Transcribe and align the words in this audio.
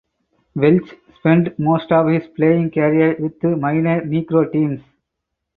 Welch 0.55 0.95
spent 1.19 1.59
most 1.59 1.91
of 1.91 2.07
his 2.07 2.25
playing 2.35 2.71
career 2.71 3.15
with 3.19 3.43
minor 3.59 4.01
Negro 4.01 4.51
teams. 4.51 4.81